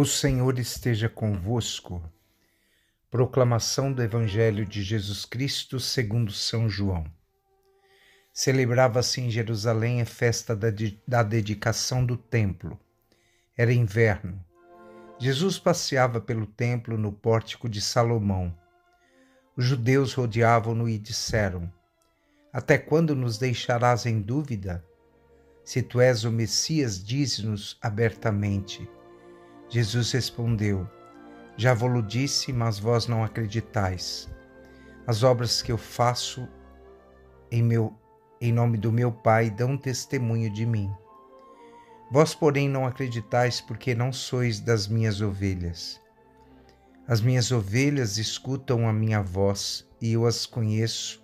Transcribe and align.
O 0.00 0.04
Senhor 0.04 0.60
esteja 0.60 1.08
convosco. 1.08 2.00
Proclamação 3.10 3.92
do 3.92 4.00
Evangelho 4.00 4.64
de 4.64 4.80
Jesus 4.80 5.24
Cristo 5.24 5.80
segundo 5.80 6.30
São 6.30 6.70
João. 6.70 7.04
Celebrava-se 8.32 9.20
em 9.20 9.28
Jerusalém 9.28 10.00
a 10.00 10.06
festa 10.06 10.54
da, 10.54 10.68
da 11.04 11.24
dedicação 11.24 12.06
do 12.06 12.16
templo. 12.16 12.78
Era 13.56 13.72
inverno. 13.72 14.40
Jesus 15.18 15.58
passeava 15.58 16.20
pelo 16.20 16.46
templo 16.46 16.96
no 16.96 17.12
pórtico 17.12 17.68
de 17.68 17.80
Salomão. 17.80 18.56
Os 19.56 19.64
judeus 19.64 20.14
rodeavam-no 20.14 20.88
e 20.88 20.96
disseram: 20.96 21.68
Até 22.52 22.78
quando 22.78 23.16
nos 23.16 23.36
deixarás 23.36 24.06
em 24.06 24.20
dúvida? 24.20 24.84
Se 25.64 25.82
tu 25.82 26.00
és 26.00 26.22
o 26.22 26.30
Messias, 26.30 27.02
dize-nos 27.02 27.76
abertamente. 27.82 28.88
Jesus 29.70 30.12
respondeu: 30.12 30.88
Já 31.56 31.74
vos 31.74 32.06
disse, 32.06 32.52
mas 32.52 32.78
vós 32.78 33.06
não 33.06 33.22
acreditais. 33.22 34.28
As 35.06 35.22
obras 35.22 35.60
que 35.60 35.70
eu 35.70 35.78
faço 35.78 36.48
em 37.50 37.62
meu 37.62 37.94
em 38.40 38.52
nome 38.52 38.78
do 38.78 38.92
meu 38.92 39.10
Pai 39.10 39.50
dão 39.50 39.76
testemunho 39.76 40.48
de 40.48 40.64
mim. 40.64 40.90
Vós, 42.10 42.34
porém, 42.34 42.68
não 42.68 42.86
acreditais 42.86 43.60
porque 43.60 43.96
não 43.96 44.12
sois 44.12 44.60
das 44.60 44.86
minhas 44.86 45.20
ovelhas. 45.20 46.00
As 47.06 47.20
minhas 47.20 47.50
ovelhas 47.50 48.16
escutam 48.16 48.88
a 48.88 48.92
minha 48.92 49.20
voz 49.20 49.86
e 50.00 50.12
eu 50.12 50.24
as 50.24 50.46
conheço 50.46 51.22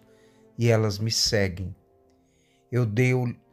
e 0.58 0.68
elas 0.68 0.98
me 0.98 1.10
seguem. 1.10 1.74
Eu, 2.70 2.86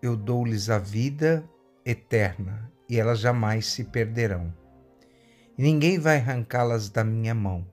eu 0.02 0.18
dou-lhes 0.18 0.70
a 0.70 0.80
vida 0.80 1.48
eterna 1.86 2.72
e 2.90 3.00
elas 3.00 3.20
jamais 3.20 3.68
se 3.68 3.84
perderão 3.84 4.52
e 5.62 5.64
ninguém 5.64 6.00
vai 6.00 6.18
arrancá-las 6.18 6.90
da 6.90 7.04
minha 7.04 7.36
mão. 7.36 7.64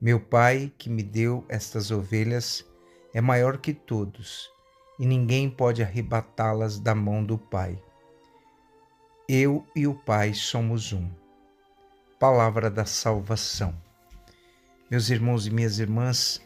Meu 0.00 0.20
Pai, 0.20 0.72
que 0.78 0.88
me 0.88 1.02
deu 1.02 1.44
estas 1.48 1.90
ovelhas, 1.90 2.64
é 3.12 3.20
maior 3.20 3.58
que 3.58 3.74
todos, 3.74 4.48
e 4.96 5.04
ninguém 5.04 5.50
pode 5.50 5.82
arrebatá-las 5.82 6.78
da 6.78 6.94
mão 6.94 7.24
do 7.24 7.36
Pai. 7.36 7.82
Eu 9.28 9.66
e 9.74 9.88
o 9.88 9.94
Pai 9.96 10.34
somos 10.34 10.92
um. 10.92 11.10
Palavra 12.20 12.70
da 12.70 12.84
salvação. 12.84 13.74
Meus 14.88 15.10
irmãos 15.10 15.48
e 15.48 15.50
minhas 15.50 15.80
irmãs, 15.80 16.40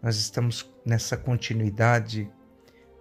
nós 0.00 0.18
estamos 0.18 0.72
nessa 0.86 1.16
continuidade 1.16 2.30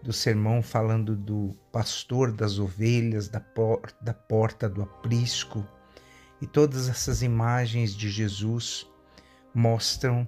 do 0.02 0.12
sermão 0.12 0.64
falando 0.64 1.16
do 1.16 1.56
pastor 1.72 2.32
das 2.32 2.58
ovelhas, 2.58 3.30
da, 3.30 3.40
por, 3.40 3.80
da 4.02 4.16
porta 4.16 4.68
do 4.68 4.82
aprisco 4.82 5.64
e 6.42 6.48
todas 6.48 6.90
essas 6.90 7.22
imagens 7.22 7.96
de 7.96 8.10
Jesus 8.10 8.88
mostram 9.54 10.28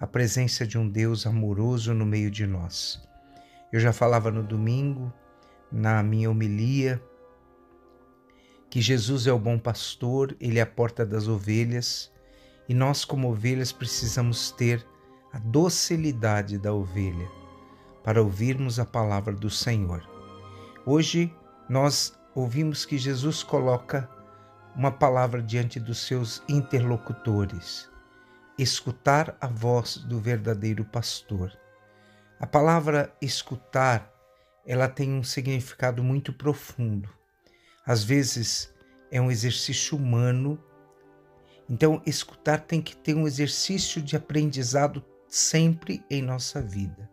a 0.00 0.06
presença 0.06 0.66
de 0.66 0.78
um 0.78 0.88
Deus 0.88 1.26
amoroso 1.26 1.92
no 1.92 2.06
meio 2.06 2.30
de 2.30 2.46
nós. 2.46 3.02
Eu 3.72 3.80
já 3.80 3.92
falava 3.92 4.30
no 4.30 4.42
domingo, 4.42 5.12
na 5.70 6.02
minha 6.02 6.30
homilia, 6.30 7.02
que 8.70 8.80
Jesus 8.80 9.26
é 9.26 9.32
o 9.32 9.38
bom 9.38 9.58
pastor, 9.58 10.36
ele 10.40 10.58
é 10.58 10.62
a 10.62 10.66
porta 10.66 11.04
das 11.04 11.26
ovelhas, 11.26 12.12
e 12.68 12.74
nós, 12.74 13.04
como 13.04 13.30
ovelhas, 13.30 13.72
precisamos 13.72 14.50
ter 14.50 14.86
a 15.32 15.38
docilidade 15.38 16.58
da 16.58 16.72
ovelha 16.72 17.28
para 18.04 18.22
ouvirmos 18.22 18.78
a 18.78 18.84
palavra 18.84 19.34
do 19.34 19.50
Senhor. 19.50 20.08
Hoje 20.86 21.34
nós 21.68 22.18
ouvimos 22.34 22.84
que 22.86 22.96
Jesus 22.96 23.42
coloca 23.42 24.08
uma 24.78 24.92
palavra 24.92 25.42
diante 25.42 25.80
dos 25.80 26.06
seus 26.06 26.40
interlocutores, 26.48 27.90
escutar 28.56 29.36
a 29.40 29.48
voz 29.48 29.96
do 29.96 30.20
verdadeiro 30.20 30.84
pastor. 30.84 31.52
A 32.38 32.46
palavra 32.46 33.12
escutar, 33.20 34.08
ela 34.64 34.88
tem 34.88 35.12
um 35.12 35.24
significado 35.24 36.04
muito 36.04 36.32
profundo. 36.32 37.08
Às 37.84 38.04
vezes 38.04 38.72
é 39.10 39.20
um 39.20 39.32
exercício 39.32 39.98
humano. 39.98 40.62
Então, 41.68 42.00
escutar 42.06 42.60
tem 42.60 42.80
que 42.80 42.96
ter 42.96 43.14
um 43.14 43.26
exercício 43.26 44.00
de 44.00 44.14
aprendizado 44.14 45.04
sempre 45.26 46.04
em 46.08 46.22
nossa 46.22 46.62
vida. 46.62 47.10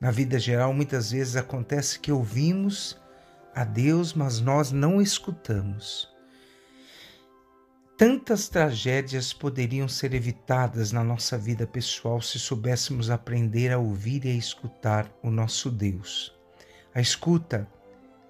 Na 0.00 0.10
vida 0.10 0.38
geral, 0.38 0.72
muitas 0.72 1.10
vezes 1.10 1.36
acontece 1.36 2.00
que 2.00 2.10
ouvimos 2.10 2.98
a 3.54 3.62
Deus, 3.62 4.14
mas 4.14 4.40
nós 4.40 4.72
não 4.72 5.02
escutamos. 5.02 6.11
Tantas 7.96 8.48
tragédias 8.48 9.32
poderiam 9.32 9.86
ser 9.86 10.14
evitadas 10.14 10.92
na 10.92 11.04
nossa 11.04 11.36
vida 11.36 11.66
pessoal 11.66 12.20
se 12.22 12.38
soubéssemos 12.38 13.10
aprender 13.10 13.70
a 13.70 13.78
ouvir 13.78 14.24
e 14.24 14.30
a 14.30 14.34
escutar 14.34 15.10
o 15.22 15.30
nosso 15.30 15.70
Deus. 15.70 16.34
A 16.94 17.00
escuta 17.00 17.68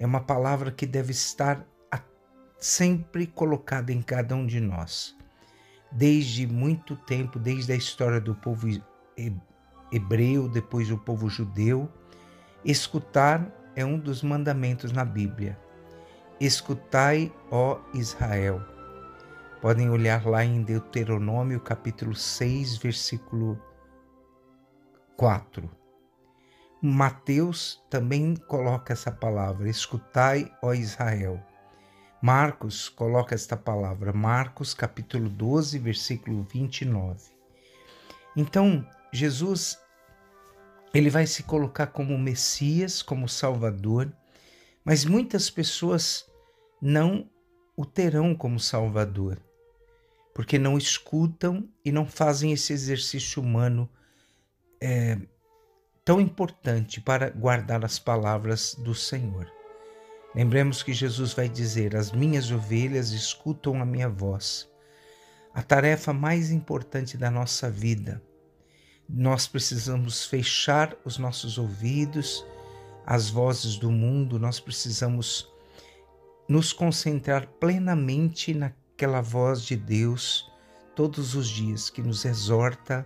é 0.01 0.05
uma 0.05 0.21
palavra 0.21 0.71
que 0.73 0.85
deve 0.85 1.13
estar 1.13 1.65
sempre 2.59 3.27
colocada 3.27 3.93
em 3.93 4.03
cada 4.03 4.37
um 4.37 4.47
de 4.47 4.61
nós. 4.61 5.17
Desde 5.91 6.47
muito 6.47 6.97
tempo, 6.97 7.39
desde 7.39 7.73
a 7.73 7.77
história 7.77 8.21
do 8.21 8.35
povo 8.35 8.69
hebreu, 9.93 10.49
depois 10.49 10.91
o 10.91 10.99
povo 10.99 11.29
judeu, 11.29 11.89
escutar 12.65 13.51
é 13.75 13.85
um 13.85 13.99
dos 13.99 14.23
mandamentos 14.23 14.93
na 14.93 15.05
Bíblia. 15.05 15.59
Escutai, 16.39 17.33
ó 17.51 17.81
Israel 17.95 18.72
Podem 19.63 19.89
olhar 19.91 20.27
lá 20.27 20.45
em 20.45 20.61
Deuteronômio 20.61 21.61
capítulo 21.61 22.17
6, 22.17 22.79
versículo 22.79 23.57
4. 25.17 25.71
Mateus 26.83 27.81
também 27.89 28.35
coloca 28.35 28.93
essa 28.93 29.13
palavra, 29.13 29.71
escutai, 29.71 30.53
ó 30.61 30.75
Israel. 30.75 31.41
Marcos 32.21 32.89
coloca 32.89 33.37
esta 33.37 33.57
palavra, 33.57 34.13
Marcos 34.13 34.75
capítulo 34.75 35.29
12, 35.29 35.79
versículo 35.79 36.43
29. 36.43 37.31
Então, 38.37 38.85
Jesus 39.13 39.79
ele 40.93 41.09
vai 41.09 41.25
se 41.25 41.45
colocar 41.45 41.87
como 41.87 42.19
Messias, 42.19 43.01
como 43.01 43.29
Salvador, 43.29 44.13
mas 44.85 45.05
muitas 45.05 45.49
pessoas 45.49 46.29
não 46.81 47.31
o 47.77 47.87
terão 47.87 48.35
como 48.35 48.59
Salvador 48.59 49.39
porque 50.35 50.59
não 50.59 50.79
escutam 50.79 51.69
e 51.85 51.93
não 51.93 52.07
fazem 52.07 52.53
esse 52.53 52.73
exercício 52.73 53.43
humano 53.43 53.89
é, 54.81 55.19
tão 56.05 56.21
importante 56.21 57.01
para 57.01 57.31
guardar 57.31 57.85
as 57.85 57.99
palavras 57.99 58.75
do 58.75 58.95
Senhor. 58.95 59.51
Lembremos 60.35 60.83
que 60.83 60.93
Jesus 60.93 61.35
vai 61.35 61.49
dizer: 61.49 61.95
As 61.95 62.11
minhas 62.11 62.51
ovelhas 62.51 63.11
escutam 63.11 63.81
a 63.81 63.85
minha 63.85 64.09
voz. 64.09 64.69
A 65.55 65.63
tarefa 65.63 66.13
mais 66.13 66.51
importante 66.51 67.19
da 67.19 67.31
nossa 67.31 67.71
vida. 67.71 68.23
Nós 69.07 69.47
precisamos 69.47 70.25
fechar 70.25 70.97
os 71.05 71.19
nossos 71.19 71.59
ouvidos 71.59 72.47
às 73.05 73.29
vozes 73.29 73.77
do 73.77 73.91
mundo, 73.91 74.39
nós 74.39 74.59
precisamos 74.59 75.53
nos 76.49 76.73
concentrar 76.73 77.47
plenamente 77.61 78.55
na 78.55 78.71
aquela 79.03 79.21
voz 79.21 79.63
de 79.63 79.75
Deus 79.75 80.49
todos 80.95 81.35
os 81.35 81.49
dias 81.49 81.91
que 81.91 82.01
nos 82.01 82.25
exorta 82.25 83.05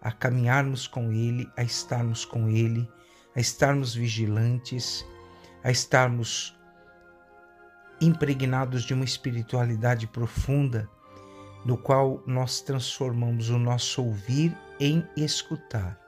a 0.00 0.10
caminharmos 0.10 0.86
com 0.86 1.12
Ele, 1.12 1.46
a 1.58 1.62
estarmos 1.62 2.24
com 2.24 2.48
Ele, 2.48 2.88
a 3.34 3.40
estarmos 3.40 3.94
vigilantes, 3.94 5.04
a 5.62 5.70
estarmos 5.70 6.58
impregnados 8.00 8.82
de 8.84 8.94
uma 8.94 9.04
espiritualidade 9.04 10.06
profunda, 10.06 10.88
no 11.66 11.76
qual 11.76 12.22
nós 12.26 12.62
transformamos 12.62 13.50
o 13.50 13.58
nosso 13.58 14.02
ouvir 14.02 14.56
em 14.80 15.06
escutar. 15.18 16.00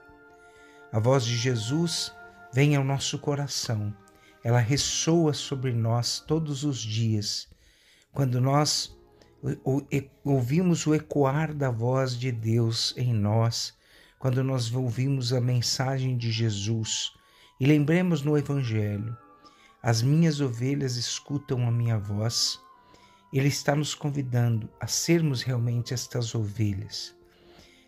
A 0.91 0.99
voz 0.99 1.23
de 1.23 1.37
Jesus 1.37 2.11
vem 2.51 2.75
ao 2.75 2.83
nosso 2.83 3.19
coração, 3.19 3.95
ela 4.43 4.57
ressoa 4.57 5.35
sobre 5.35 5.71
nós 5.71 6.19
todos 6.19 6.63
os 6.63 6.79
dias, 6.79 7.47
quando 8.11 8.41
nós 8.41 8.97
ouvimos 10.23 10.85
o 10.85 10.93
ecoar 10.93 11.53
da 11.53 11.69
voz 11.69 12.17
de 12.17 12.31
Deus 12.31 12.93
em 12.97 13.13
nós, 13.13 13.73
quando 14.17 14.43
nós 14.43 14.73
ouvimos 14.73 15.31
a 15.31 15.39
mensagem 15.39 16.17
de 16.17 16.31
Jesus. 16.31 17.11
E 17.59 17.65
lembremos 17.65 18.21
no 18.21 18.37
Evangelho: 18.37 19.17
as 19.81 20.01
minhas 20.01 20.41
ovelhas 20.41 20.97
escutam 20.97 21.67
a 21.67 21.71
minha 21.71 21.97
voz. 21.97 22.59
Ele 23.31 23.47
está 23.47 23.75
nos 23.75 23.93
convidando 23.93 24.69
a 24.79 24.87
sermos 24.87 25.41
realmente 25.41 25.93
estas 25.93 26.33
ovelhas. 26.33 27.15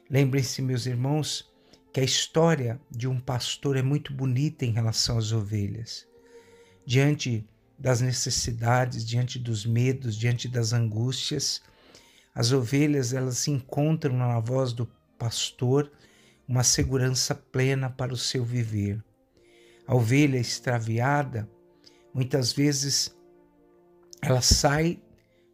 Lembrem-se, 0.10 0.62
meus 0.62 0.86
irmãos, 0.86 1.50
que 1.92 2.00
a 2.00 2.04
história 2.04 2.80
de 2.90 3.08
um 3.08 3.20
pastor 3.20 3.76
é 3.76 3.82
muito 3.82 4.14
bonita 4.14 4.66
em 4.66 4.72
relação 4.72 5.18
às 5.18 5.32
ovelhas. 5.32 6.08
Diante 6.86 7.48
das 7.82 8.00
necessidades, 8.00 9.04
diante 9.04 9.40
dos 9.40 9.66
medos, 9.66 10.16
diante 10.16 10.48
das 10.48 10.72
angústias. 10.72 11.64
As 12.34 12.52
ovelhas, 12.52 13.12
elas 13.12 13.48
encontram 13.48 14.16
na 14.16 14.40
voz 14.40 14.72
do 14.72 14.88
pastor 15.18 15.92
uma 16.48 16.64
segurança 16.64 17.34
plena 17.34 17.90
para 17.90 18.14
o 18.14 18.18
seu 18.18 18.46
viver. 18.46 19.04
A 19.88 19.96
ovelha 19.96 20.38
extraviada, 20.38 21.50
muitas 22.14 22.54
vezes 22.54 23.16
ela 24.22 24.42
sai 24.42 25.02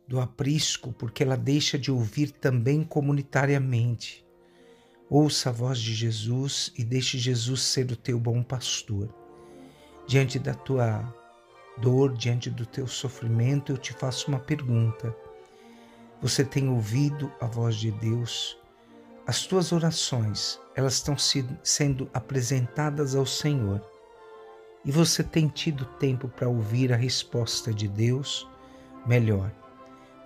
do 0.05 0.19
aprisco 0.19 0.91
porque 0.91 1.23
ela 1.23 1.37
deixa 1.37 1.79
de 1.79 1.89
ouvir 1.89 2.31
também 2.31 2.83
comunitariamente. 2.83 4.25
Ouça 5.09 5.49
a 5.49 5.53
voz 5.53 5.79
de 5.79 5.95
Jesus 5.95 6.73
e 6.77 6.83
deixe 6.83 7.17
Jesus 7.17 7.61
ser 7.61 7.89
o 7.89 7.95
teu 7.95 8.19
bom 8.19 8.43
pastor. 8.43 9.13
Diante 10.05 10.37
da 10.37 10.53
tua 10.53 11.13
dor, 11.79 12.13
diante 12.13 12.49
do 12.49 12.65
teu 12.65 12.87
sofrimento, 12.87 13.71
eu 13.71 13.77
te 13.77 13.93
faço 13.93 14.27
uma 14.29 14.39
pergunta. 14.39 15.15
Você 16.21 16.43
tem 16.43 16.67
ouvido 16.69 17.31
a 17.39 17.45
voz 17.45 17.75
de 17.75 17.91
Deus? 17.91 18.57
As 19.25 19.45
tuas 19.45 19.71
orações, 19.71 20.59
elas 20.75 20.93
estão 20.93 21.15
sendo 21.63 22.09
apresentadas 22.13 23.15
ao 23.15 23.25
Senhor. 23.25 23.81
E 24.83 24.91
você 24.91 25.23
tem 25.23 25.47
tido 25.47 25.85
tempo 25.85 26.27
para 26.27 26.47
ouvir 26.47 26.93
a 26.93 26.95
resposta 26.95 27.73
de 27.73 27.87
Deus? 27.87 28.47
Melhor, 29.05 29.51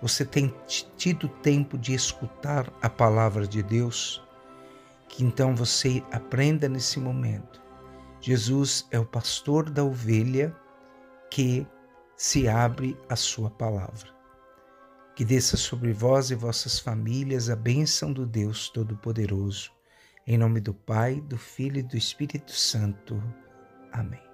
você 0.00 0.24
tem 0.24 0.54
tido 0.96 1.28
tempo 1.28 1.76
de 1.76 1.94
escutar 1.94 2.72
a 2.80 2.88
palavra 2.88 3.46
de 3.46 3.62
Deus? 3.62 4.22
Que 5.08 5.24
então 5.24 5.54
você 5.54 6.02
aprenda 6.10 6.68
nesse 6.68 6.98
momento. 6.98 7.60
Jesus 8.20 8.86
é 8.90 8.98
o 8.98 9.04
pastor 9.04 9.68
da 9.68 9.84
ovelha 9.84 10.56
que 11.32 11.66
se 12.14 12.46
abre 12.46 12.94
a 13.08 13.16
sua 13.16 13.50
palavra. 13.50 14.10
Que 15.16 15.24
desça 15.24 15.56
sobre 15.56 15.90
vós 15.90 16.30
e 16.30 16.34
vossas 16.34 16.78
famílias 16.78 17.48
a 17.48 17.56
bênção 17.56 18.12
do 18.12 18.26
Deus 18.26 18.68
Todo-Poderoso. 18.68 19.70
Em 20.26 20.36
nome 20.36 20.60
do 20.60 20.74
Pai, 20.74 21.22
do 21.22 21.38
Filho 21.38 21.78
e 21.78 21.82
do 21.82 21.96
Espírito 21.96 22.52
Santo. 22.52 23.22
Amém. 23.90 24.31